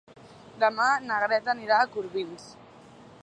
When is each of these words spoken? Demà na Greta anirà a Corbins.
Demà 0.63 0.87
na 1.09 1.19
Greta 1.25 1.53
anirà 1.55 1.79
a 1.83 1.89
Corbins. 1.97 2.51